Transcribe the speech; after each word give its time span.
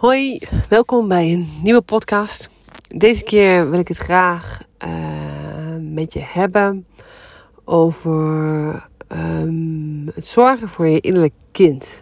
Hoi, 0.00 0.38
welkom 0.68 1.08
bij 1.08 1.32
een 1.32 1.48
nieuwe 1.62 1.80
podcast. 1.80 2.50
Deze 2.88 3.24
keer 3.24 3.70
wil 3.70 3.78
ik 3.78 3.88
het 3.88 3.96
graag 3.96 4.60
uh, 4.84 4.90
met 5.80 6.12
je 6.12 6.20
hebben 6.22 6.86
over 7.64 8.88
um, 9.12 10.10
het 10.14 10.26
zorgen 10.26 10.68
voor 10.68 10.86
je 10.86 11.00
innerlijk 11.00 11.32
kind. 11.52 11.98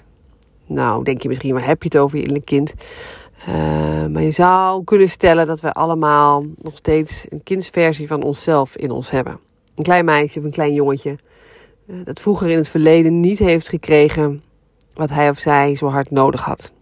Nou, 0.66 1.04
denk 1.04 1.22
je 1.22 1.28
misschien, 1.28 1.52
waar 1.52 1.66
heb 1.66 1.82
je 1.82 1.88
het 1.88 1.98
over 1.98 2.16
je 2.16 2.22
innerlijk 2.22 2.46
kind? 2.46 2.74
Uh, 3.48 4.06
maar 4.06 4.22
je 4.22 4.30
zou 4.30 4.84
kunnen 4.84 5.08
stellen 5.08 5.46
dat 5.46 5.60
wij 5.60 5.72
allemaal 5.72 6.44
nog 6.58 6.76
steeds 6.76 7.26
een 7.28 7.42
kindsversie 7.42 8.06
van 8.06 8.22
onszelf 8.22 8.76
in 8.76 8.90
ons 8.90 9.10
hebben. 9.10 9.38
Een 9.74 9.84
klein 9.84 10.04
meisje 10.04 10.38
of 10.38 10.44
een 10.44 10.50
klein 10.50 10.74
jongetje 10.74 11.16
uh, 11.86 11.96
dat 12.04 12.20
vroeger 12.20 12.48
in 12.48 12.56
het 12.56 12.68
verleden 12.68 13.20
niet 13.20 13.38
heeft 13.38 13.68
gekregen 13.68 14.42
wat 14.94 15.10
hij 15.10 15.30
of 15.30 15.38
zij 15.38 15.76
zo 15.76 15.86
hard 15.86 16.10
nodig 16.10 16.40
had 16.40 16.76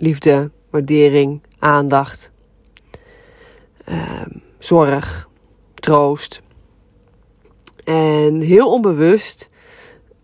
liefde, 0.00 0.50
waardering, 0.70 1.42
aandacht, 1.58 2.32
ehm, 3.84 4.30
zorg, 4.58 5.28
troost. 5.74 6.42
En 7.84 8.40
heel 8.40 8.72
onbewust 8.72 9.48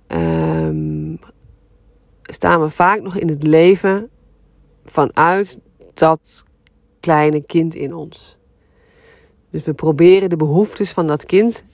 um, 0.08 1.18
staan 2.22 2.60
we 2.60 2.70
vaak 2.70 3.02
nog 3.02 3.16
in 3.16 3.28
het 3.28 3.42
leven 3.42 4.10
vanuit 4.84 5.58
dat 5.94 6.44
kleine 7.00 7.42
kind 7.42 7.74
in 7.74 7.94
ons. 7.94 8.36
Dus 9.50 9.64
we 9.64 9.74
proberen 9.74 10.30
de 10.30 10.36
behoeftes 10.36 10.92
van 10.92 11.06
dat 11.06 11.26
kind 11.26 11.64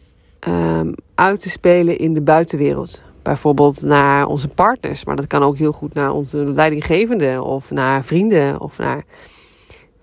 um, 0.49 0.95
uit 1.15 1.41
te 1.41 1.51
spelen 1.51 1.99
in 1.99 2.15
de 2.15 2.23
buitenwereld 2.23 3.03
bijvoorbeeld 3.23 3.83
naar 3.83 4.27
onze 4.27 4.49
partners, 4.49 5.05
maar 5.05 5.17
dat 5.17 5.27
kan 5.27 5.43
ook 5.43 5.57
heel 5.57 5.73
goed 5.73 5.95
naar 5.95 6.13
onze 6.13 6.37
leidinggevende 6.37 7.43
of 7.43 7.71
naar 7.71 8.05
vrienden 8.05 8.61
of 8.61 8.79
naar. 8.79 9.05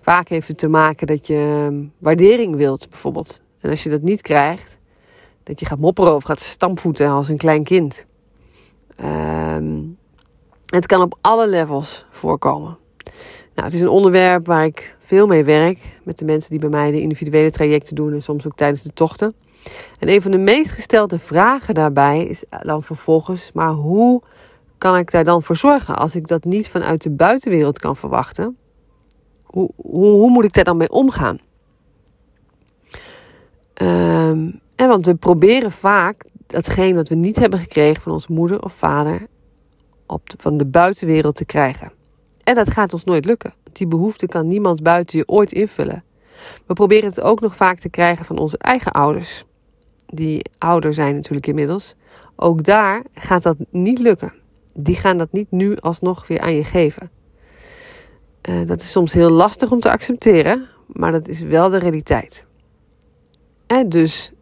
Vaak 0.00 0.28
heeft 0.28 0.48
het 0.48 0.58
te 0.58 0.68
maken 0.68 1.06
dat 1.06 1.26
je 1.26 1.64
ehm, 1.66 1.84
waardering 1.98 2.56
wilt, 2.56 2.88
bijvoorbeeld. 2.88 3.42
En 3.60 3.70
als 3.70 3.82
je 3.82 3.90
dat 3.90 4.02
niet 4.02 4.22
krijgt, 4.22 4.78
dat 5.42 5.60
je 5.60 5.66
gaat 5.66 5.78
mopperen 5.78 6.14
of 6.14 6.24
gaat 6.24 6.40
stampvoeten 6.40 7.08
als 7.08 7.28
een 7.28 7.36
klein 7.36 7.64
kind. 7.64 8.06
Um, 9.04 9.98
het 10.66 10.86
kan 10.86 11.02
op 11.02 11.18
alle 11.20 11.48
levels 11.48 12.06
voorkomen. 12.10 12.78
Nou, 13.54 13.66
het 13.66 13.74
is 13.74 13.80
een 13.80 13.88
onderwerp 13.88 14.46
waar 14.46 14.64
ik 14.64 14.96
veel 14.98 15.26
mee 15.26 15.44
werk 15.44 15.78
met 16.02 16.18
de 16.18 16.24
mensen 16.24 16.50
die 16.50 16.58
bij 16.58 16.68
mij 16.68 16.90
de 16.90 17.00
individuele 17.00 17.50
trajecten 17.50 17.94
doen 17.94 18.12
en 18.12 18.22
soms 18.22 18.46
ook 18.46 18.56
tijdens 18.56 18.82
de 18.82 18.92
tochten. 18.92 19.34
En 19.98 20.08
een 20.08 20.22
van 20.22 20.30
de 20.30 20.38
meest 20.38 20.70
gestelde 20.70 21.18
vragen 21.18 21.74
daarbij 21.74 22.24
is 22.24 22.42
dan 22.62 22.82
vervolgens: 22.82 23.50
maar 23.52 23.72
hoe 23.72 24.22
kan 24.78 24.96
ik 24.96 25.10
daar 25.10 25.24
dan 25.24 25.42
voor 25.42 25.56
zorgen 25.56 25.96
als 25.96 26.14
ik 26.14 26.26
dat 26.26 26.44
niet 26.44 26.68
vanuit 26.68 27.02
de 27.02 27.10
buitenwereld 27.10 27.78
kan 27.78 27.96
verwachten? 27.96 28.56
Hoe, 29.42 29.70
hoe, 29.76 30.06
hoe 30.06 30.30
moet 30.30 30.44
ik 30.44 30.52
daar 30.52 30.64
dan 30.64 30.76
mee 30.76 30.90
omgaan? 30.90 31.38
Um, 33.82 34.60
en 34.76 34.88
want 34.88 35.06
we 35.06 35.14
proberen 35.14 35.72
vaak 35.72 36.24
datgene 36.46 36.94
wat 36.94 37.08
we 37.08 37.14
niet 37.14 37.36
hebben 37.36 37.58
gekregen 37.58 38.02
van 38.02 38.12
onze 38.12 38.32
moeder 38.32 38.62
of 38.62 38.72
vader 38.72 39.26
op 40.06 40.22
van 40.36 40.56
de 40.56 40.66
buitenwereld 40.66 41.36
te 41.36 41.44
krijgen. 41.44 41.92
En 42.44 42.54
dat 42.54 42.70
gaat 42.70 42.92
ons 42.92 43.04
nooit 43.04 43.24
lukken. 43.24 43.54
Die 43.72 43.86
behoefte 43.86 44.26
kan 44.26 44.48
niemand 44.48 44.82
buiten 44.82 45.18
je 45.18 45.28
ooit 45.28 45.52
invullen. 45.52 46.04
We 46.66 46.74
proberen 46.74 47.08
het 47.08 47.20
ook 47.20 47.40
nog 47.40 47.56
vaak 47.56 47.78
te 47.78 47.88
krijgen 47.88 48.24
van 48.24 48.38
onze 48.38 48.58
eigen 48.58 48.92
ouders 48.92 49.44
die 50.12 50.42
ouder 50.58 50.94
zijn 50.94 51.14
natuurlijk 51.14 51.46
inmiddels, 51.46 51.94
ook 52.36 52.64
daar 52.64 53.02
gaat 53.14 53.42
dat 53.42 53.56
niet 53.70 53.98
lukken. 53.98 54.32
Die 54.72 54.96
gaan 54.96 55.16
dat 55.18 55.32
niet 55.32 55.50
nu 55.50 55.76
alsnog 55.76 56.26
weer 56.26 56.40
aan 56.40 56.54
je 56.54 56.64
geven. 56.64 57.10
Uh, 58.48 58.66
dat 58.66 58.80
is 58.80 58.90
soms 58.90 59.12
heel 59.12 59.30
lastig 59.30 59.70
om 59.70 59.80
te 59.80 59.90
accepteren, 59.90 60.66
maar 60.86 61.12
dat 61.12 61.28
is 61.28 61.40
wel 61.40 61.68
de 61.68 61.78
realiteit. 61.78 62.46
En 63.66 63.88
dus 63.88 64.32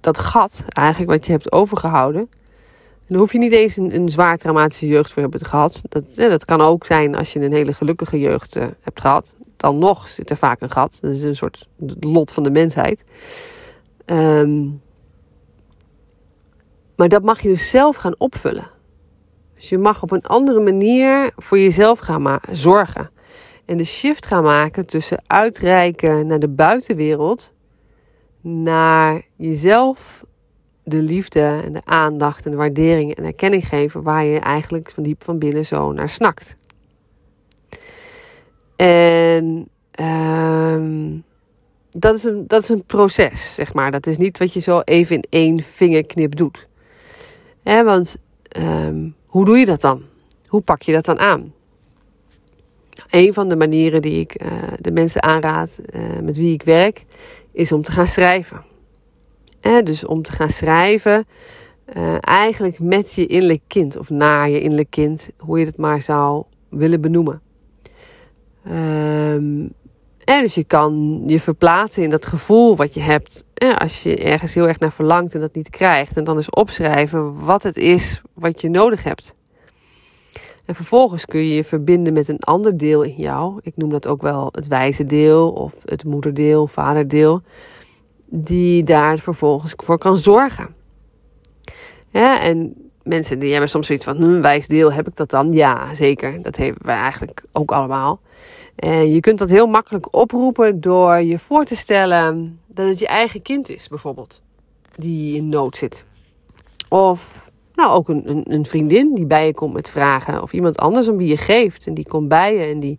dat 0.00 0.18
gat, 0.18 0.64
eigenlijk 0.68 1.10
wat 1.10 1.26
je 1.26 1.32
hebt 1.32 1.52
overgehouden. 1.52 2.20
En 2.20 3.08
daar 3.08 3.18
hoef 3.18 3.32
je 3.32 3.38
niet 3.38 3.52
eens 3.52 3.76
een, 3.76 3.94
een 3.94 4.08
zwaar 4.08 4.38
traumatische 4.38 4.86
jeugd 4.86 5.12
voor 5.12 5.22
hebben 5.22 5.44
gehad. 5.44 5.82
Dat, 5.88 6.04
eh, 6.14 6.28
dat 6.28 6.44
kan 6.44 6.60
ook 6.60 6.86
zijn 6.86 7.16
als 7.16 7.32
je 7.32 7.40
een 7.40 7.52
hele 7.52 7.72
gelukkige 7.72 8.18
jeugd 8.18 8.56
uh, 8.56 8.66
hebt 8.80 9.00
gehad. 9.00 9.34
Dan 9.56 9.78
nog 9.78 10.08
zit 10.08 10.30
er 10.30 10.36
vaak 10.36 10.60
een 10.60 10.70
gat. 10.70 10.98
Dat 11.00 11.10
is 11.10 11.22
een 11.22 11.36
soort 11.36 11.68
lot 12.00 12.32
van 12.32 12.42
de 12.42 12.50
mensheid. 12.50 13.04
Um, 14.06 14.80
maar 16.96 17.08
dat 17.08 17.22
mag 17.22 17.40
je 17.40 17.48
dus 17.48 17.70
zelf 17.70 17.96
gaan 17.96 18.14
opvullen. 18.18 18.70
Dus 19.54 19.68
je 19.68 19.78
mag 19.78 20.02
op 20.02 20.10
een 20.10 20.22
andere 20.22 20.60
manier 20.60 21.32
voor 21.36 21.58
jezelf 21.58 21.98
gaan 21.98 22.40
zorgen. 22.50 23.10
En 23.64 23.76
de 23.76 23.84
shift 23.84 24.26
gaan 24.26 24.42
maken 24.42 24.86
tussen 24.86 25.22
uitreiken 25.26 26.26
naar 26.26 26.38
de 26.38 26.48
buitenwereld, 26.48 27.54
naar 28.40 29.22
jezelf 29.36 30.24
de 30.84 31.02
liefde 31.02 31.60
en 31.64 31.72
de 31.72 31.82
aandacht 31.84 32.44
en 32.44 32.50
de 32.50 32.56
waardering 32.56 33.14
en 33.14 33.24
erkenning 33.24 33.68
geven 33.68 34.02
waar 34.02 34.24
je 34.24 34.38
eigenlijk 34.38 34.90
van 34.90 35.02
diep 35.02 35.24
van 35.24 35.38
binnen 35.38 35.66
zo 35.66 35.92
naar 35.92 36.10
snakt. 36.10 36.56
En 38.76 39.68
um, 40.00 41.24
dat, 41.90 42.14
is 42.14 42.24
een, 42.24 42.44
dat 42.46 42.62
is 42.62 42.68
een 42.68 42.84
proces, 42.84 43.54
zeg 43.54 43.74
maar. 43.74 43.90
Dat 43.90 44.06
is 44.06 44.16
niet 44.16 44.38
wat 44.38 44.52
je 44.52 44.60
zo 44.60 44.80
even 44.80 45.16
in 45.16 45.24
één 45.28 45.62
vingerknip 45.62 46.36
doet. 46.36 46.68
Want 47.62 48.16
um, 48.58 49.14
hoe 49.26 49.44
doe 49.44 49.58
je 49.58 49.66
dat 49.66 49.80
dan? 49.80 50.02
Hoe 50.46 50.60
pak 50.60 50.82
je 50.82 50.92
dat 50.92 51.04
dan 51.04 51.18
aan? 51.18 51.52
Een 53.10 53.34
van 53.34 53.48
de 53.48 53.56
manieren 53.56 54.02
die 54.02 54.20
ik 54.20 54.42
uh, 54.42 54.52
de 54.80 54.90
mensen 54.90 55.22
aanraad 55.22 55.80
uh, 55.94 56.18
met 56.22 56.36
wie 56.36 56.52
ik 56.52 56.62
werk, 56.62 57.04
is 57.52 57.72
om 57.72 57.82
te 57.82 57.92
gaan 57.92 58.06
schrijven. 58.06 58.64
Dus 59.84 60.04
om 60.04 60.22
te 60.22 60.32
gaan 60.32 60.50
schrijven, 60.50 61.26
uh, 61.96 62.16
eigenlijk 62.20 62.78
met 62.78 63.12
je 63.12 63.26
innerlijk 63.26 63.62
kind 63.66 63.96
of 63.96 64.10
naar 64.10 64.50
je 64.50 64.60
innerlijk 64.60 64.90
kind, 64.90 65.30
hoe 65.38 65.58
je 65.58 65.66
het 65.66 65.76
maar 65.76 66.02
zou 66.02 66.44
willen 66.68 67.00
benoemen. 67.00 67.40
Um, 68.70 69.72
en 70.24 70.42
dus 70.42 70.54
je 70.54 70.64
kan 70.64 71.22
je 71.26 71.40
verplaatsen 71.40 72.02
in 72.02 72.10
dat 72.10 72.26
gevoel 72.26 72.76
wat 72.76 72.94
je 72.94 73.00
hebt 73.00 73.44
als 73.78 74.02
je 74.02 74.16
ergens 74.16 74.54
heel 74.54 74.68
erg 74.68 74.78
naar 74.78 74.92
verlangt 74.92 75.34
en 75.34 75.40
dat 75.40 75.54
niet 75.54 75.70
krijgt. 75.70 76.16
En 76.16 76.24
dan 76.24 76.36
eens 76.36 76.50
opschrijven 76.50 77.44
wat 77.44 77.62
het 77.62 77.76
is 77.76 78.20
wat 78.34 78.60
je 78.60 78.70
nodig 78.70 79.02
hebt. 79.02 79.34
En 80.64 80.74
vervolgens 80.74 81.26
kun 81.26 81.40
je 81.40 81.54
je 81.54 81.64
verbinden 81.64 82.12
met 82.12 82.28
een 82.28 82.38
ander 82.38 82.76
deel 82.76 83.02
in 83.02 83.14
jou. 83.16 83.60
Ik 83.62 83.76
noem 83.76 83.90
dat 83.90 84.06
ook 84.06 84.22
wel 84.22 84.48
het 84.52 84.66
wijze 84.66 85.04
deel 85.04 85.50
of 85.50 85.74
het 85.84 86.04
moederdeel, 86.04 86.66
vaderdeel. 86.66 87.42
Die 88.26 88.84
daar 88.84 89.18
vervolgens 89.18 89.74
voor 89.76 89.98
kan 89.98 90.18
zorgen. 90.18 90.74
Ja, 92.10 92.40
en 92.40 92.90
mensen 93.04 93.38
die 93.38 93.50
hebben 93.50 93.68
soms 93.68 93.86
zoiets 93.86 94.04
van, 94.04 94.16
hm, 94.16 94.40
wijs 94.40 94.66
deel, 94.66 94.92
heb 94.92 95.08
ik 95.08 95.16
dat 95.16 95.30
dan? 95.30 95.52
Ja, 95.52 95.94
zeker. 95.94 96.42
Dat 96.42 96.56
hebben 96.56 96.86
wij 96.86 96.96
eigenlijk 96.96 97.42
ook 97.52 97.72
allemaal. 97.72 98.20
En 98.74 99.12
je 99.12 99.20
kunt 99.20 99.38
dat 99.38 99.50
heel 99.50 99.66
makkelijk 99.66 100.14
oproepen 100.14 100.80
door 100.80 101.20
je 101.20 101.38
voor 101.38 101.64
te 101.64 101.76
stellen 101.76 102.60
dat 102.66 102.86
het 102.86 102.98
je 102.98 103.06
eigen 103.06 103.42
kind 103.42 103.68
is, 103.68 103.88
bijvoorbeeld, 103.88 104.42
die 104.96 105.36
in 105.36 105.48
nood 105.48 105.76
zit. 105.76 106.04
Of 106.88 107.50
nou, 107.74 107.94
ook 107.94 108.08
een, 108.08 108.30
een, 108.30 108.42
een, 108.52 108.66
vriendin 108.66 109.14
die 109.14 109.26
bij 109.26 109.46
je 109.46 109.54
komt 109.54 109.72
met 109.72 109.90
vragen. 109.90 110.42
Of 110.42 110.52
iemand 110.52 110.78
anders 110.78 111.08
om 111.08 111.16
wie 111.16 111.28
je 111.28 111.36
geeft. 111.36 111.86
En 111.86 111.94
die 111.94 112.06
komt 112.06 112.28
bij 112.28 112.54
je 112.54 112.64
en 112.64 112.80
die, 112.80 112.96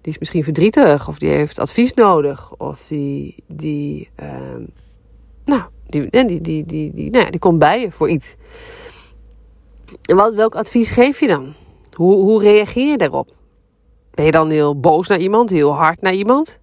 die 0.00 0.12
is 0.12 0.18
misschien 0.18 0.44
verdrietig. 0.44 1.08
Of 1.08 1.18
die 1.18 1.30
heeft 1.30 1.58
advies 1.58 1.94
nodig. 1.94 2.52
Of 2.56 2.84
die, 2.88 3.34
die, 3.46 4.08
uh, 4.22 4.28
nou, 5.44 5.62
die, 5.86 6.10
die, 6.10 6.40
die, 6.40 6.64
die, 6.64 6.92
die, 6.94 7.10
nou 7.10 7.24
ja, 7.24 7.30
die 7.30 7.40
komt 7.40 7.58
bij 7.58 7.80
je 7.80 7.90
voor 7.90 8.08
iets. 8.08 8.36
En 10.02 10.16
wat, 10.16 10.34
welk 10.34 10.54
advies 10.54 10.90
geef 10.90 11.20
je 11.20 11.26
dan? 11.26 11.52
Hoe, 11.92 12.14
hoe 12.14 12.42
reageer 12.42 12.90
je 12.90 12.96
daarop? 12.96 13.34
Ben 14.10 14.24
je 14.24 14.30
dan 14.30 14.50
heel 14.50 14.80
boos 14.80 15.08
naar 15.08 15.18
iemand, 15.18 15.50
heel 15.50 15.74
hard 15.74 16.00
naar 16.00 16.14
iemand? 16.14 16.58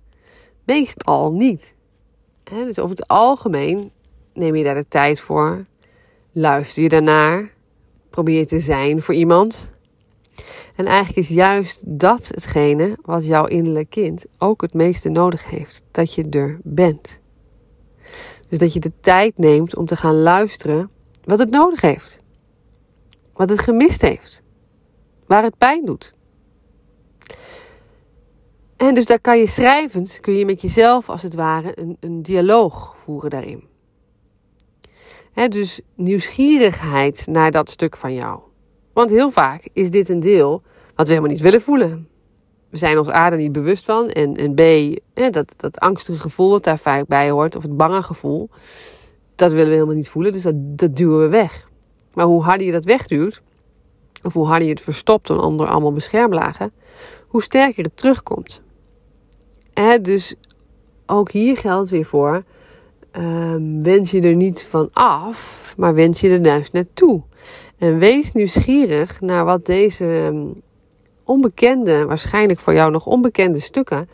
Meestal 0.65 1.31
niet. 1.31 1.75
dus 2.43 2.79
over 2.79 2.95
het 2.95 3.07
algemeen 3.07 3.91
neem 4.33 4.55
je 4.55 4.63
daar 4.63 4.75
de 4.75 4.87
tijd 4.87 5.19
voor. 5.19 5.65
Luister 6.31 6.83
je 6.83 6.89
daarnaar. 6.89 7.53
Probeer 8.09 8.47
te 8.47 8.59
zijn 8.59 9.01
voor 9.01 9.13
iemand. 9.13 9.71
En 10.75 10.85
eigenlijk 10.85 11.17
is 11.17 11.35
juist 11.35 11.81
dat 11.85 12.27
hetgene 12.27 12.97
wat 13.01 13.25
jouw 13.25 13.45
innerlijk 13.45 13.89
kind 13.89 14.25
ook 14.37 14.61
het 14.61 14.73
meeste 14.73 15.09
nodig 15.09 15.49
heeft. 15.49 15.83
Dat 15.91 16.13
je 16.13 16.29
er 16.29 16.59
bent. 16.63 17.19
Dus 18.49 18.59
dat 18.59 18.73
je 18.73 18.79
de 18.79 18.91
tijd 18.99 19.37
neemt 19.37 19.75
om 19.75 19.85
te 19.85 19.95
gaan 19.95 20.21
luisteren 20.21 20.89
wat 21.23 21.39
het 21.39 21.49
nodig 21.49 21.81
heeft. 21.81 22.21
Wat 23.33 23.49
het 23.49 23.59
gemist 23.59 24.01
heeft. 24.01 24.43
Waar 25.25 25.43
het 25.43 25.57
pijn 25.57 25.85
doet. 25.85 26.13
En 28.77 28.95
dus 28.95 29.05
daar 29.05 29.19
kan 29.19 29.37
je 29.37 29.47
schrijvend, 29.47 30.19
kun 30.19 30.33
je 30.33 30.45
met 30.45 30.61
jezelf 30.61 31.09
als 31.09 31.21
het 31.21 31.35
ware 31.35 31.79
een, 31.79 31.97
een 31.99 32.21
dialoog 32.21 32.97
voeren 32.97 33.29
daarin. 33.29 33.63
He, 35.31 35.47
dus 35.47 35.81
nieuwsgierigheid 35.95 37.27
naar 37.27 37.51
dat 37.51 37.69
stuk 37.69 37.97
van 37.97 38.13
jou. 38.13 38.39
Want 38.93 39.09
heel 39.09 39.31
vaak 39.31 39.67
is 39.73 39.91
dit 39.91 40.09
een 40.09 40.19
deel 40.19 40.61
wat 40.95 41.07
we 41.07 41.13
helemaal 41.13 41.35
niet 41.35 41.41
willen 41.41 41.61
voelen. 41.61 42.07
we 42.69 42.77
zijn 42.77 42.97
ons 42.97 43.09
aarde 43.09 43.35
niet 43.35 43.51
bewust 43.51 43.85
van. 43.85 44.09
En, 44.09 44.35
en 44.35 44.53
B, 44.53 44.61
dat, 45.33 45.53
dat 45.57 45.79
angstige 45.79 46.19
gevoel 46.19 46.49
dat 46.49 46.63
daar 46.63 46.79
vaak 46.79 47.07
bij 47.07 47.29
hoort, 47.29 47.55
of 47.55 47.63
het 47.63 47.77
bange 47.77 48.03
gevoel, 48.03 48.49
dat 49.35 49.51
willen 49.51 49.67
we 49.67 49.73
helemaal 49.73 49.95
niet 49.95 50.09
voelen. 50.09 50.33
Dus 50.33 50.41
dat, 50.41 50.55
dat 50.55 50.95
duwen 50.95 51.19
we 51.19 51.27
weg. 51.27 51.69
Maar 52.13 52.25
hoe 52.25 52.43
harder 52.43 52.65
je 52.65 52.71
dat 52.71 52.85
wegduwt, 52.85 53.41
of 54.23 54.33
hoe 54.33 54.45
harder 54.45 54.67
je 54.67 54.73
het 54.73 54.81
verstopt 54.81 55.29
onder 55.29 55.67
allemaal 55.67 55.93
beschermlagen, 55.93 56.71
hoe 57.27 57.43
sterker 57.43 57.83
het 57.83 57.97
terugkomt. 57.97 58.61
dus 60.01 60.35
ook 61.05 61.31
hier 61.31 61.57
geldt 61.57 61.89
weer 61.89 62.05
voor, 62.05 62.43
um, 63.17 63.83
wens 63.83 64.11
je 64.11 64.21
er 64.21 64.35
niet 64.35 64.63
van 64.69 64.89
af, 64.93 65.73
maar 65.77 65.93
wens 65.93 66.19
je 66.19 66.29
er 66.29 66.45
juist 66.45 66.73
naartoe. 66.73 67.21
En 67.77 67.97
wees 67.97 68.31
nieuwsgierig 68.31 69.21
naar 69.21 69.45
wat 69.45 69.65
deze 69.65 70.05
ehm, 70.05 70.45
onbekende, 71.23 72.05
waarschijnlijk 72.05 72.59
voor 72.59 72.73
jou 72.73 72.91
nog 72.91 73.05
onbekende 73.05 73.59
stukken, 73.59 74.09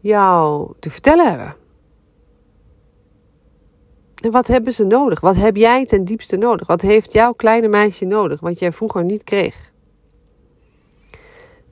jou 0.00 0.72
te 0.78 0.90
vertellen 0.90 1.28
hebben. 1.28 1.54
En 4.20 4.30
wat 4.30 4.46
hebben 4.46 4.72
ze 4.72 4.84
nodig? 4.84 5.20
Wat 5.20 5.36
heb 5.36 5.56
jij 5.56 5.86
ten 5.86 6.04
diepste 6.04 6.36
nodig? 6.36 6.66
Wat 6.66 6.80
heeft 6.80 7.12
jouw 7.12 7.32
kleine 7.32 7.68
meisje 7.68 8.04
nodig, 8.04 8.40
wat 8.40 8.58
jij 8.58 8.72
vroeger 8.72 9.04
niet 9.04 9.24
kreeg? 9.24 9.72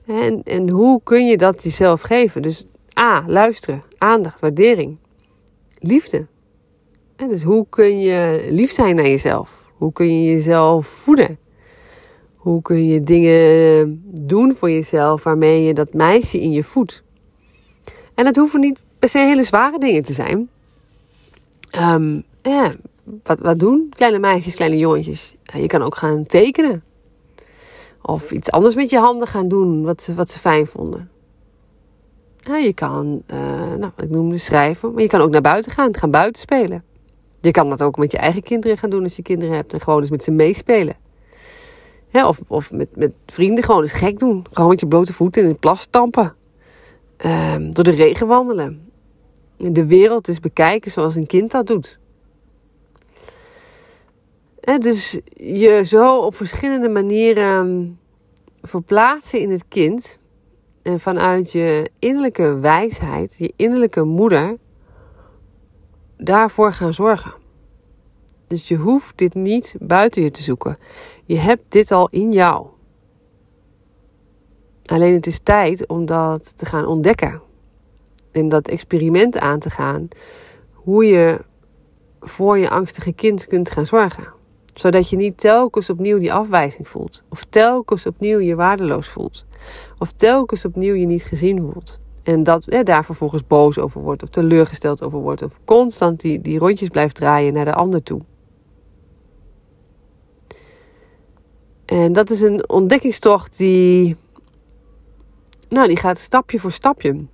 En, 0.05 0.43
en 0.43 0.69
hoe 0.69 1.01
kun 1.03 1.27
je 1.27 1.37
dat 1.37 1.63
jezelf 1.63 2.01
geven? 2.01 2.41
Dus 2.41 2.67
A, 2.99 3.23
luisteren, 3.27 3.83
aandacht, 3.97 4.39
waardering, 4.39 4.97
liefde. 5.77 6.27
En 7.15 7.27
dus 7.27 7.43
hoe 7.43 7.65
kun 7.69 7.99
je 7.99 8.47
lief 8.49 8.71
zijn 8.71 8.95
naar 8.95 9.07
jezelf? 9.07 9.71
Hoe 9.73 9.93
kun 9.93 10.21
je 10.21 10.31
jezelf 10.31 10.87
voeden? 10.87 11.39
Hoe 12.35 12.61
kun 12.61 12.85
je 12.85 13.03
dingen 13.03 14.01
doen 14.05 14.55
voor 14.55 14.71
jezelf 14.71 15.23
waarmee 15.23 15.63
je 15.63 15.73
dat 15.73 15.93
meisje 15.93 16.41
in 16.41 16.51
je 16.51 16.63
voedt? 16.63 17.03
En 18.15 18.23
dat 18.23 18.35
hoeven 18.35 18.59
niet 18.59 18.81
per 18.99 19.09
se 19.09 19.19
hele 19.19 19.43
zware 19.43 19.79
dingen 19.79 20.03
te 20.03 20.13
zijn. 20.13 20.49
Um, 21.77 22.23
ja, 22.49 22.73
wat, 23.23 23.39
wat 23.39 23.59
doen 23.59 23.93
kleine 23.95 24.19
meisjes, 24.19 24.55
kleine 24.55 24.77
jongetjes? 24.77 25.35
je 25.43 25.67
kan 25.67 25.81
ook 25.81 25.95
gaan 25.95 26.25
tekenen. 26.25 26.83
Of 28.01 28.31
iets 28.31 28.51
anders 28.51 28.75
met 28.75 28.89
je 28.89 28.97
handen 28.97 29.27
gaan 29.27 29.47
doen 29.47 29.83
wat, 29.83 30.09
wat 30.15 30.31
ze 30.31 30.39
fijn 30.39 30.67
vonden. 30.67 31.09
Je 32.43 32.73
kan, 32.73 33.21
uh, 33.31 33.73
nou, 33.77 33.91
ik 33.97 34.09
noemde 34.09 34.37
schrijven, 34.37 34.93
maar 34.93 35.01
je 35.01 35.07
kan 35.07 35.21
ook 35.21 35.29
naar 35.29 35.41
buiten 35.41 35.71
gaan, 35.71 35.95
gaan 35.95 36.11
buiten 36.11 36.41
spelen. 36.41 36.83
Je 37.41 37.51
kan 37.51 37.69
dat 37.69 37.81
ook 37.81 37.97
met 37.97 38.11
je 38.11 38.17
eigen 38.17 38.43
kinderen 38.43 38.77
gaan 38.77 38.89
doen 38.89 39.03
als 39.03 39.15
je 39.15 39.21
kinderen 39.21 39.55
hebt 39.55 39.73
en 39.73 39.81
gewoon 39.81 40.01
eens 40.01 40.09
met 40.09 40.23
ze 40.23 40.31
meespelen. 40.31 40.95
of 42.11 42.39
of 42.47 42.71
met, 42.71 42.95
met 42.95 43.11
vrienden 43.25 43.63
gewoon 43.63 43.81
eens 43.81 43.93
gek 43.93 44.19
doen. 44.19 44.45
Gewoon 44.51 44.69
met 44.69 44.79
je 44.79 44.87
blote 44.87 45.13
voeten 45.13 45.41
in 45.41 45.47
het 45.47 45.59
plas 45.59 45.81
stampen. 45.81 46.35
Ehm, 47.17 47.71
door 47.71 47.83
de 47.83 47.91
regen 47.91 48.27
wandelen. 48.27 48.91
De 49.57 49.85
wereld 49.85 50.27
eens 50.27 50.39
bekijken 50.39 50.91
zoals 50.91 51.15
een 51.15 51.27
kind 51.27 51.51
dat 51.51 51.67
doet. 51.67 51.98
Dus 54.61 55.19
je 55.33 55.81
zo 55.85 56.17
op 56.17 56.35
verschillende 56.35 56.89
manieren 56.89 57.99
verplaatsen 58.61 59.39
in 59.39 59.51
het 59.51 59.65
kind. 59.67 60.17
En 60.81 60.99
vanuit 60.99 61.51
je 61.51 61.91
innerlijke 61.99 62.59
wijsheid, 62.59 63.35
je 63.37 63.53
innerlijke 63.55 64.03
moeder, 64.03 64.57
daarvoor 66.17 66.73
gaan 66.73 66.93
zorgen. 66.93 67.33
Dus 68.47 68.67
je 68.67 68.75
hoeft 68.75 69.17
dit 69.17 69.33
niet 69.33 69.75
buiten 69.79 70.21
je 70.21 70.31
te 70.31 70.41
zoeken. 70.41 70.77
Je 71.25 71.37
hebt 71.37 71.63
dit 71.71 71.91
al 71.91 72.07
in 72.09 72.31
jou. 72.31 72.67
Alleen 74.85 75.13
het 75.13 75.27
is 75.27 75.39
tijd 75.39 75.87
om 75.87 76.05
dat 76.05 76.57
te 76.57 76.65
gaan 76.65 76.85
ontdekken. 76.85 77.41
En 78.31 78.49
dat 78.49 78.67
experiment 78.67 79.37
aan 79.37 79.59
te 79.59 79.69
gaan. 79.69 80.07
Hoe 80.71 81.05
je 81.05 81.39
voor 82.19 82.57
je 82.57 82.69
angstige 82.69 83.13
kind 83.13 83.47
kunt 83.47 83.69
gaan 83.69 83.85
zorgen. 83.85 84.37
Zodat 84.79 85.09
je 85.09 85.15
niet 85.15 85.37
telkens 85.37 85.89
opnieuw 85.89 86.19
die 86.19 86.33
afwijzing 86.33 86.87
voelt. 86.87 87.23
Of 87.29 87.43
telkens 87.49 88.05
opnieuw 88.05 88.39
je 88.39 88.55
waardeloos 88.55 89.07
voelt. 89.07 89.45
Of 89.97 90.11
telkens 90.11 90.65
opnieuw 90.65 90.93
je 90.93 91.05
niet 91.05 91.23
gezien 91.23 91.59
voelt. 91.59 91.99
En 92.23 92.43
dat 92.43 92.65
daar 92.83 93.05
vervolgens 93.05 93.47
boos 93.47 93.79
over 93.79 94.01
wordt 94.01 94.23
of 94.23 94.29
teleurgesteld 94.29 95.03
over 95.03 95.19
wordt. 95.19 95.41
Of 95.41 95.59
constant 95.65 96.19
die, 96.19 96.41
die 96.41 96.59
rondjes 96.59 96.89
blijft 96.89 97.15
draaien 97.15 97.53
naar 97.53 97.65
de 97.65 97.73
ander 97.73 98.03
toe. 98.03 98.21
En 101.85 102.13
dat 102.13 102.29
is 102.29 102.41
een 102.41 102.69
ontdekkingstocht 102.69 103.57
die, 103.57 104.15
nou, 105.69 105.87
die 105.87 105.97
gaat 105.97 106.17
stapje 106.17 106.59
voor 106.59 106.71
stapje. 106.71 107.25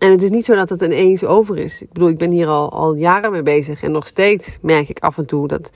En 0.00 0.10
het 0.10 0.22
is 0.22 0.30
niet 0.30 0.44
zo 0.44 0.54
dat 0.54 0.68
het 0.68 0.82
ineens 0.82 1.24
over 1.24 1.58
is. 1.58 1.82
Ik 1.82 1.92
bedoel, 1.92 2.08
ik 2.08 2.18
ben 2.18 2.30
hier 2.30 2.46
al, 2.46 2.72
al 2.72 2.94
jaren 2.94 3.30
mee 3.30 3.42
bezig. 3.42 3.82
En 3.82 3.92
nog 3.92 4.06
steeds 4.06 4.58
merk 4.62 4.88
ik 4.88 4.98
af 4.98 5.18
en 5.18 5.26
toe 5.26 5.48
dat, 5.48 5.70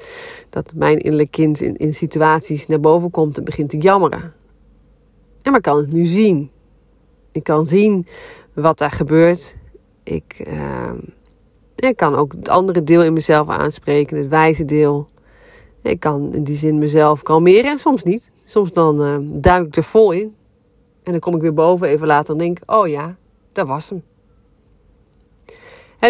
dat 0.50 0.73
mijn 0.75 0.99
innerlijk 0.99 1.31
kind 1.31 1.61
in, 1.61 1.76
in 1.76 1.94
situaties 1.94 2.67
naar 2.67 2.81
boven 2.81 3.11
komt 3.11 3.38
en 3.38 3.44
begint 3.44 3.71
te 3.71 3.79
jammeren. 3.79 4.32
En 5.43 5.53
maar 5.53 5.61
kan 5.61 5.76
het 5.76 5.93
nu 5.93 6.05
zien. 6.05 6.50
Ik 7.32 7.43
kan 7.43 7.67
zien 7.67 8.06
wat 8.55 8.79
daar 8.79 8.91
gebeurt. 8.91 9.56
Ik, 10.03 10.44
uh, 10.49 10.93
ik 11.77 11.97
kan 11.97 12.15
ook 12.15 12.32
het 12.32 12.49
andere 12.49 12.82
deel 12.82 13.03
in 13.03 13.12
mezelf 13.12 13.49
aanspreken, 13.49 14.19
het 14.19 14.29
wijze 14.29 14.65
deel. 14.65 15.09
Ik 15.82 16.00
kan 16.00 16.35
in 16.35 16.44
die 16.44 16.56
zin 16.56 16.79
mezelf 16.79 17.23
kalmeren 17.23 17.70
en 17.70 17.79
soms 17.79 18.03
niet. 18.03 18.31
Soms 18.44 18.73
dan 18.73 19.03
uh, 19.03 19.17
duik 19.20 19.67
ik 19.67 19.77
er 19.77 19.85
vol 19.85 20.12
in. 20.12 20.35
En 21.03 21.12
dan 21.12 21.20
kom 21.20 21.35
ik 21.35 21.41
weer 21.41 21.55
boven 21.55 21.88
even 21.88 22.06
later 22.06 22.32
en 22.32 22.38
denk: 22.38 22.59
oh 22.67 22.88
ja, 22.88 23.17
dat 23.53 23.67
was 23.67 23.88
hem. 23.88 24.03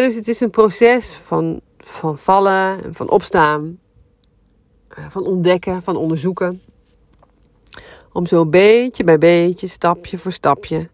Dus 0.00 0.14
het 0.14 0.28
is 0.28 0.40
een 0.40 0.50
proces 0.50 1.12
van, 1.12 1.60
van 1.78 2.18
vallen, 2.18 2.94
van 2.94 3.10
opstaan, 3.10 3.78
eh, 4.88 5.04
van 5.08 5.24
ontdekken, 5.24 5.82
van 5.82 5.96
onderzoeken. 5.96 6.62
Om 8.12 8.26
zo 8.26 8.46
beetje 8.46 9.04
bij 9.04 9.18
beetje, 9.18 9.66
stapje 9.66 10.18
voor 10.18 10.32
stapje, 10.32 10.88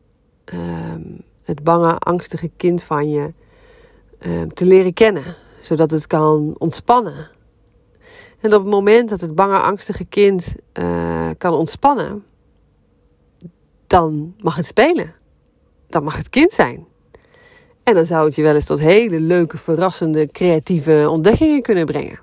Ehm, 0.51 1.03
het 1.43 1.63
bange, 1.63 1.99
angstige 1.99 2.51
kind 2.57 2.83
van 2.83 3.11
je 3.11 3.33
ehm, 4.19 4.49
te 4.49 4.65
leren 4.65 4.93
kennen, 4.93 5.37
zodat 5.61 5.91
het 5.91 6.07
kan 6.07 6.55
ontspannen. 6.59 7.31
En 8.41 8.55
op 8.55 8.63
het 8.63 8.71
moment 8.71 9.09
dat 9.09 9.21
het 9.21 9.35
bange, 9.35 9.59
angstige 9.59 10.05
kind 10.05 10.55
uh, 10.81 11.31
kan 11.39 11.55
ontspannen, 11.55 12.25
dan 13.87 14.35
mag 14.39 14.57
het 14.57 14.67
spelen. 14.67 15.15
Dan 15.89 16.05
mag 16.05 16.17
het 16.17 16.29
kind 16.29 16.53
zijn. 16.53 16.87
En 17.91 17.97
dan 17.97 18.07
zou 18.07 18.25
het 18.25 18.35
je 18.35 18.43
wel 18.43 18.55
eens 18.55 18.65
tot 18.65 18.81
hele 18.81 19.21
leuke, 19.21 19.57
verrassende, 19.57 20.27
creatieve 20.27 21.07
ontdekkingen 21.09 21.63
kunnen 21.63 21.87
brengen. 21.87 22.21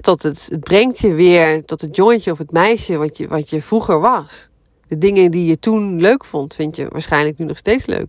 tot 0.00 0.22
het, 0.22 0.48
het 0.50 0.60
brengt 0.60 0.98
je 0.98 1.12
weer 1.12 1.64
tot 1.64 1.80
het 1.80 1.96
jongetje 1.96 2.30
of 2.30 2.38
het 2.38 2.50
meisje 2.50 2.96
wat 2.96 3.16
je, 3.16 3.28
wat 3.28 3.50
je 3.50 3.62
vroeger 3.62 4.00
was. 4.00 4.48
De 4.86 4.98
dingen 4.98 5.30
die 5.30 5.44
je 5.44 5.58
toen 5.58 6.00
leuk 6.00 6.24
vond, 6.24 6.54
vind 6.54 6.76
je 6.76 6.86
waarschijnlijk 6.88 7.38
nu 7.38 7.44
nog 7.44 7.56
steeds 7.56 7.86
leuk. 7.86 8.06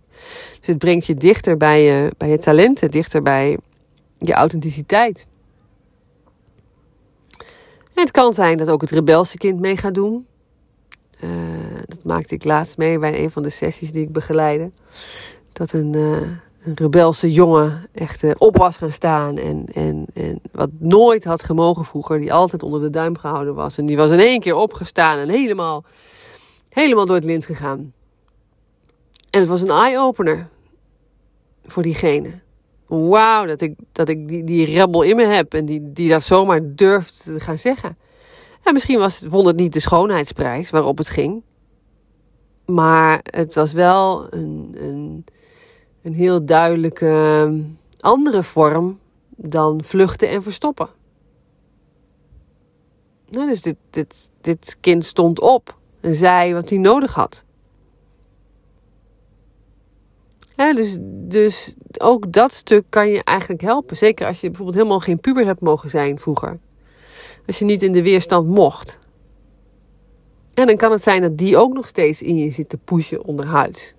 Dus 0.58 0.66
het 0.66 0.78
brengt 0.78 1.06
je 1.06 1.14
dichter 1.14 1.56
bij 1.56 1.82
je, 1.82 2.12
bij 2.16 2.28
je 2.28 2.38
talenten, 2.38 2.90
dichter 2.90 3.22
bij 3.22 3.58
je 4.18 4.32
authenticiteit. 4.32 5.26
En 7.94 8.02
het 8.02 8.10
kan 8.10 8.34
zijn 8.34 8.56
dat 8.56 8.68
ook 8.68 8.80
het 8.80 8.90
rebelse 8.90 9.36
kind 9.36 9.60
mee 9.60 9.76
gaat 9.76 9.94
doen. 9.94 10.26
Uh, 11.24 11.30
dat 11.86 12.04
maakte 12.04 12.34
ik 12.34 12.44
laatst 12.44 12.76
mee 12.76 12.98
bij 12.98 13.22
een 13.22 13.30
van 13.30 13.42
de 13.42 13.50
sessies 13.50 13.92
die 13.92 14.02
ik 14.02 14.12
begeleide. 14.12 14.70
Dat 15.60 15.72
een, 15.72 15.96
uh, 15.96 16.20
een 16.64 16.74
rebelse 16.74 17.32
jongen 17.32 17.88
echt 17.92 18.22
uh, 18.22 18.30
op 18.38 18.56
was 18.56 18.76
gaan 18.76 18.92
staan. 18.92 19.38
En, 19.38 19.66
en, 19.72 20.06
en 20.14 20.40
wat 20.52 20.70
nooit 20.78 21.24
had 21.24 21.42
gemogen 21.42 21.84
vroeger. 21.84 22.18
Die 22.18 22.32
altijd 22.32 22.62
onder 22.62 22.80
de 22.80 22.90
duim 22.90 23.18
gehouden 23.18 23.54
was. 23.54 23.78
En 23.78 23.86
die 23.86 23.96
was 23.96 24.10
in 24.10 24.18
één 24.18 24.40
keer 24.40 24.54
opgestaan 24.54 25.18
en 25.18 25.28
helemaal 25.28 25.84
helemaal 26.68 27.06
door 27.06 27.14
het 27.14 27.24
lint 27.24 27.44
gegaan. 27.44 27.92
En 29.30 29.40
het 29.40 29.48
was 29.48 29.62
een 29.62 29.70
eye-opener 29.70 30.48
voor 31.64 31.82
diegene. 31.82 32.40
Wauw, 32.86 33.46
dat 33.46 33.60
ik, 33.60 33.74
dat 33.92 34.08
ik 34.08 34.28
die, 34.28 34.44
die 34.44 34.66
rebel 34.66 35.02
in 35.02 35.16
me 35.16 35.24
heb 35.24 35.54
en 35.54 35.64
die, 35.64 35.92
die 35.92 36.08
dat 36.08 36.22
zomaar 36.22 36.60
durft 36.74 37.24
te 37.24 37.40
gaan 37.40 37.58
zeggen. 37.58 37.98
En 38.62 38.72
misschien 38.72 38.98
was, 38.98 39.24
vond 39.28 39.46
het 39.46 39.56
niet 39.56 39.72
de 39.72 39.80
schoonheidsprijs 39.80 40.70
waarop 40.70 40.98
het 40.98 41.08
ging. 41.08 41.42
Maar 42.64 43.20
het 43.22 43.54
was 43.54 43.72
wel 43.72 44.34
een, 44.34 44.74
een, 44.78 45.24
een 46.02 46.14
heel 46.14 46.44
duidelijke 46.44 47.52
andere 48.00 48.42
vorm 48.42 48.98
dan 49.28 49.84
vluchten 49.84 50.28
en 50.28 50.42
verstoppen. 50.42 50.88
Nou, 53.28 53.48
dus 53.48 53.62
dit, 53.62 53.76
dit, 53.90 54.30
dit 54.40 54.76
kind 54.80 55.04
stond 55.04 55.40
op 55.40 55.78
en 56.00 56.14
zei 56.14 56.54
wat 56.54 56.68
hij 56.68 56.78
nodig 56.78 57.14
had. 57.14 57.44
dus, 60.56 60.98
dus 61.02 61.74
ook 61.98 62.32
dat 62.32 62.52
stuk 62.52 62.84
kan 62.88 63.08
je 63.08 63.24
eigenlijk 63.24 63.60
helpen. 63.60 63.96
Zeker 63.96 64.26
als 64.26 64.40
je 64.40 64.46
bijvoorbeeld 64.46 64.76
helemaal 64.76 65.00
geen 65.00 65.20
puber 65.20 65.46
hebt 65.46 65.60
mogen 65.60 65.90
zijn 65.90 66.18
vroeger. 66.18 66.58
Als 67.46 67.58
je 67.58 67.64
niet 67.64 67.82
in 67.82 67.92
de 67.92 68.02
weerstand 68.02 68.48
mocht. 68.48 68.98
En 70.54 70.66
dan 70.66 70.76
kan 70.76 70.92
het 70.92 71.02
zijn 71.02 71.22
dat 71.22 71.38
die 71.38 71.56
ook 71.56 71.72
nog 71.72 71.88
steeds 71.88 72.22
in 72.22 72.36
je 72.36 72.50
zit 72.50 72.68
te 72.68 72.76
pushen 72.76 73.24
onderhuids. 73.24 73.94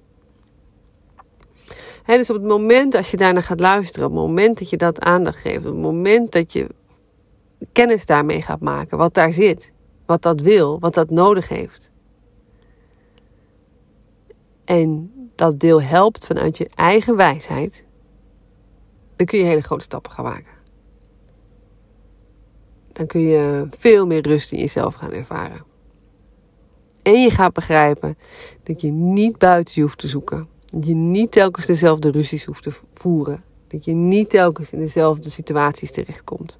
Dus 2.05 2.29
op 2.29 2.36
het 2.36 2.46
moment 2.46 2.96
als 2.96 3.12
je 3.12 3.17
daarnaar 3.17 3.43
gaat 3.43 3.60
luisteren, 3.60 4.08
op 4.08 4.13
het 4.13 4.22
moment 4.22 4.60
dat 4.60 4.70
je 4.70 4.77
dat 4.77 5.00
aandacht 5.00 5.38
geeft, 5.38 5.58
op 5.58 5.63
het 5.63 5.81
moment 5.81 6.31
dat 6.31 6.53
je 6.53 6.67
kennis 7.72 8.05
daarmee 8.05 8.41
gaat 8.41 8.60
maken, 8.60 8.98
wat 8.98 9.13
daar 9.13 9.34
zit, 9.34 9.72
wat 10.05 10.22
dat 10.22 10.41
wil, 10.41 10.79
wat 10.79 10.93
dat 10.93 11.10
nodig 11.10 11.48
heeft. 11.48 11.91
En 14.65 15.12
dat 15.36 15.60
deel 15.60 15.81
helpt 15.81 16.25
vanuit 16.25 16.58
je 16.58 16.70
eigen 16.75 17.15
wijsheid, 17.15 17.86
dan 19.15 19.25
kun 19.25 19.39
je 19.39 19.46
hele 19.46 19.62
grote 19.62 19.84
stappen 19.84 20.12
gaan 20.12 20.25
maken. 20.25 20.60
Dan 22.91 23.05
kun 23.05 23.22
je 23.22 23.67
veel 23.77 24.05
meer 24.05 24.27
rust 24.27 24.51
in 24.51 24.60
jezelf 24.60 24.93
gaan 24.93 25.12
ervaren. 25.12 25.65
En 27.01 27.22
je 27.22 27.29
gaat 27.29 27.53
begrijpen 27.53 28.17
dat 28.63 28.81
je 28.81 28.91
niet 28.91 29.38
buiten 29.38 29.74
je 29.75 29.81
hoeft 29.81 29.98
te 29.98 30.08
zoeken. 30.08 30.50
Dat 30.72 30.86
je 30.86 30.94
niet 30.94 31.32
telkens 31.32 31.66
dezelfde 31.66 32.12
ruzies 32.12 32.46
hoeft 32.46 32.63
te 32.63 32.72
voeren. 32.94 33.44
Dat 33.68 33.86
je 33.86 33.94
niet 33.94 34.30
telkens 34.30 34.72
in 34.72 34.80
dezelfde 34.80 35.30
situaties 35.30 35.92
terechtkomt. 35.92 36.60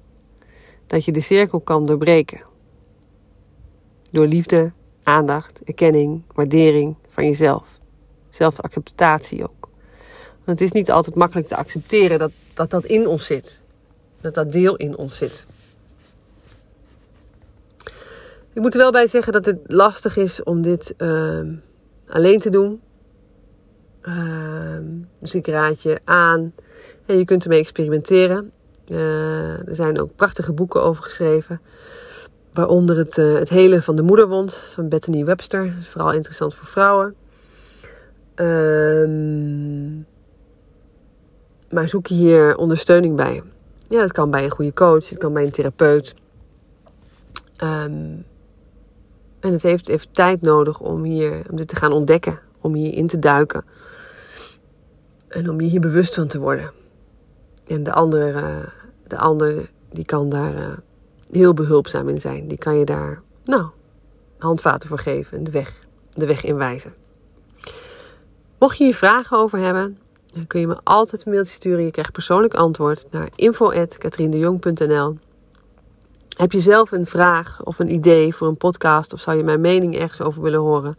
Dat 0.86 1.04
je 1.04 1.12
de 1.12 1.20
cirkel 1.20 1.60
kan 1.60 1.86
doorbreken. 1.86 2.40
Door 4.10 4.26
liefde, 4.26 4.72
aandacht, 5.02 5.60
erkenning, 5.64 6.22
waardering 6.34 6.94
van 7.08 7.24
jezelf. 7.24 7.80
Zelfacceptatie 8.30 9.42
ook. 9.42 9.68
Want 10.44 10.58
het 10.58 10.60
is 10.60 10.72
niet 10.72 10.90
altijd 10.90 11.14
makkelijk 11.14 11.48
te 11.48 11.56
accepteren 11.56 12.18
dat 12.18 12.30
dat, 12.54 12.70
dat 12.70 12.84
in 12.84 13.06
ons 13.06 13.26
zit. 13.26 13.60
Dat 14.20 14.34
dat 14.34 14.52
deel 14.52 14.76
in 14.76 14.96
ons 14.96 15.16
zit. 15.16 15.46
Ik 18.52 18.62
moet 18.62 18.74
er 18.74 18.80
wel 18.80 18.92
bij 18.92 19.06
zeggen 19.06 19.32
dat 19.32 19.44
het 19.44 19.58
lastig 19.66 20.16
is 20.16 20.42
om 20.42 20.62
dit 20.62 20.94
uh, 20.98 21.40
alleen 22.06 22.38
te 22.38 22.50
doen. 22.50 22.80
Uh, 24.02 24.76
dus 25.18 25.34
ik 25.34 25.46
raad 25.46 25.82
je 25.82 26.00
aan. 26.04 26.52
En 27.06 27.18
je 27.18 27.24
kunt 27.24 27.42
ermee 27.44 27.60
experimenteren. 27.60 28.52
Uh, 28.88 29.68
er 29.68 29.74
zijn 29.74 30.00
ook 30.00 30.16
prachtige 30.16 30.52
boeken 30.52 30.82
over 30.82 31.02
geschreven. 31.02 31.60
Waaronder 32.52 32.96
het, 32.96 33.16
uh, 33.16 33.34
het 33.34 33.48
Helen 33.48 33.82
van 33.82 33.96
de 33.96 34.02
Moederwond 34.02 34.54
van 34.54 34.88
Bethany 34.88 35.24
Webster. 35.24 35.74
vooral 35.80 36.12
interessant 36.12 36.54
voor 36.54 36.66
vrouwen. 36.66 37.14
Ehm, 38.34 39.96
maar 41.70 41.88
zoek 41.88 42.08
hier 42.08 42.56
ondersteuning 42.56 43.16
bij. 43.16 43.42
Ja, 43.88 44.00
dat 44.00 44.12
kan 44.12 44.30
bij 44.30 44.44
een 44.44 44.50
goede 44.50 44.72
coach, 44.72 45.08
het 45.08 45.18
kan 45.18 45.32
bij 45.32 45.44
een 45.44 45.50
therapeut. 45.50 46.14
Um, 47.62 48.24
en 49.40 49.52
het 49.52 49.62
heeft 49.62 49.88
even 49.88 50.12
tijd 50.12 50.40
nodig 50.40 50.80
om, 50.80 51.04
hier, 51.04 51.42
om 51.50 51.56
dit 51.56 51.68
te 51.68 51.76
gaan 51.76 51.92
ontdekken, 51.92 52.38
om 52.60 52.74
hier 52.74 52.92
in 52.92 53.06
te 53.06 53.18
duiken. 53.18 53.64
En 55.32 55.50
om 55.50 55.60
je 55.60 55.68
hier 55.68 55.80
bewust 55.80 56.14
van 56.14 56.26
te 56.26 56.38
worden. 56.38 56.70
En 57.66 57.82
de 57.82 57.92
andere, 57.92 58.32
uh, 58.32 58.56
de 59.06 59.16
ander 59.16 59.70
die 59.90 60.04
kan 60.04 60.28
daar 60.28 60.54
uh, 60.54 60.66
heel 61.30 61.54
behulpzaam 61.54 62.08
in 62.08 62.20
zijn. 62.20 62.48
Die 62.48 62.58
kan 62.58 62.78
je 62.78 62.84
daar, 62.84 63.22
nou, 63.44 63.66
handvaten 64.38 64.88
voor 64.88 64.98
geven 64.98 65.38
en 65.38 65.44
de 65.44 65.50
weg, 65.50 65.86
de 66.12 66.26
weg 66.26 66.44
inwijzen. 66.44 66.94
Mocht 68.58 68.78
je 68.78 68.84
hier 68.84 68.94
vragen 68.94 69.38
over 69.38 69.58
hebben, 69.58 69.98
dan 70.34 70.46
kun 70.46 70.60
je 70.60 70.66
me 70.66 70.76
altijd 70.82 71.26
een 71.26 71.32
mailtje 71.32 71.54
sturen. 71.54 71.84
Je 71.84 71.90
krijgt 71.90 72.12
persoonlijk 72.12 72.54
antwoord 72.54 73.06
naar 73.10 73.28
info.katriendejong.nl 73.34 75.16
heb 76.36 76.52
je 76.52 76.60
zelf 76.60 76.92
een 76.92 77.06
vraag 77.06 77.64
of 77.64 77.78
een 77.78 77.92
idee 77.92 78.34
voor 78.34 78.48
een 78.48 78.56
podcast 78.56 79.12
of 79.12 79.20
zou 79.20 79.36
je 79.36 79.44
mijn 79.44 79.60
mening 79.60 79.98
ergens 79.98 80.20
over 80.20 80.42
willen 80.42 80.60
horen? 80.60 80.98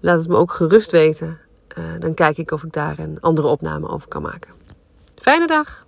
Laat 0.00 0.18
het 0.18 0.28
me 0.28 0.36
ook 0.36 0.52
gerust 0.52 0.90
weten. 0.90 1.38
Uh, 1.78 1.84
dan 1.98 2.14
kijk 2.14 2.38
ik 2.38 2.50
of 2.50 2.62
ik 2.62 2.72
daar 2.72 2.98
een 2.98 3.20
andere 3.20 3.46
opname 3.46 3.88
over 3.88 4.08
kan 4.08 4.22
maken. 4.22 4.50
Fijne 5.14 5.46
dag! 5.46 5.86